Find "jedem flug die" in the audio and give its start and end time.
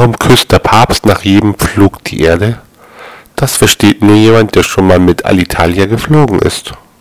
1.24-2.22